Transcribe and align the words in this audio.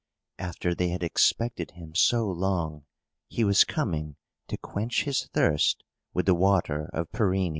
After 0.39 0.73
they 0.73 0.87
had 0.89 1.03
expected 1.03 1.69
him 1.73 1.93
so 1.93 2.25
long, 2.27 2.85
he 3.27 3.43
was 3.43 3.63
coming 3.63 4.15
to 4.47 4.57
quench 4.57 5.03
his 5.03 5.27
thirst 5.27 5.83
with 6.11 6.25
the 6.25 6.33
water 6.33 6.89
of 6.91 7.11
Pirene. 7.11 7.49